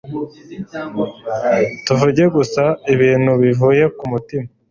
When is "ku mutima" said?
3.97-4.47